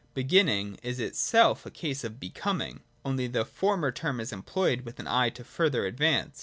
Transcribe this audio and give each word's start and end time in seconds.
Beginning 0.15 0.79
is 0.81 0.99
itself 0.99 1.63
a 1.63 1.69
case 1.69 2.03
of 2.03 2.19
Becoming; 2.19 2.79
only 3.05 3.27
the 3.27 3.45
former 3.45 3.91
term 3.91 4.19
is 4.19 4.33
employed 4.33 4.81
with 4.81 4.99
an 4.99 5.05
eye 5.05 5.29
to 5.29 5.43
the 5.43 5.47
further 5.47 5.85
advance. 5.85 6.39